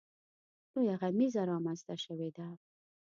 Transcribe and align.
لویه 0.73 0.95
غمیزه 1.01 1.41
رامنځته 1.51 1.95
شوې 2.03 2.29
ده. 2.37 2.47